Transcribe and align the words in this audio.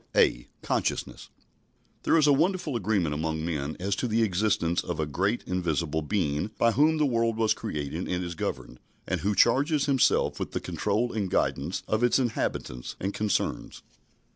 (a) 0.15 0.47
(Consciousness) 0.63 1.29
There 2.01 2.17
is 2.17 2.25
a 2.25 2.33
wonderful 2.33 2.75
agreement 2.75 3.13
among 3.13 3.45
men 3.45 3.77
as 3.79 3.95
to 3.97 4.07
the 4.07 4.23
existence 4.23 4.83
of 4.83 4.99
a 4.99 5.05
great 5.05 5.43
invisible 5.45 6.01
Being 6.01 6.49
by 6.57 6.71
whom 6.71 6.97
the 6.97 7.05
world 7.05 7.37
was 7.37 7.53
created 7.53 8.07
and 8.07 8.23
is 8.23 8.33
governed, 8.33 8.79
and 9.05 9.21
who 9.21 9.35
charges 9.35 9.85
Himself 9.85 10.39
with 10.39 10.53
the 10.53 10.59
control 10.59 11.13
and 11.13 11.29
guidance 11.29 11.83
of 11.87 12.03
its 12.03 12.17
inhabitants 12.17 12.95
and 12.99 13.13
concerns. 13.13 13.83